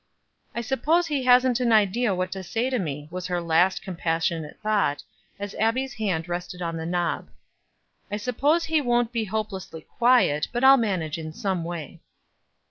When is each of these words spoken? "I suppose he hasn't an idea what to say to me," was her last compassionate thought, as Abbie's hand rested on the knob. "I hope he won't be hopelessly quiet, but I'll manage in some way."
"I 0.55 0.61
suppose 0.61 1.05
he 1.05 1.25
hasn't 1.25 1.59
an 1.59 1.71
idea 1.71 2.15
what 2.15 2.31
to 2.31 2.41
say 2.41 2.71
to 2.71 2.79
me," 2.79 3.07
was 3.11 3.27
her 3.27 3.39
last 3.39 3.83
compassionate 3.83 4.59
thought, 4.63 5.03
as 5.37 5.53
Abbie's 5.59 5.93
hand 5.93 6.27
rested 6.27 6.59
on 6.59 6.75
the 6.75 6.87
knob. 6.87 7.29
"I 8.11 8.17
hope 8.17 8.63
he 8.63 8.81
won't 8.81 9.11
be 9.11 9.25
hopelessly 9.25 9.81
quiet, 9.81 10.47
but 10.51 10.63
I'll 10.63 10.77
manage 10.77 11.19
in 11.19 11.31
some 11.33 11.63
way." 11.63 11.99